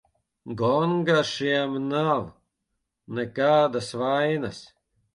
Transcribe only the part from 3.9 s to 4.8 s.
vainas.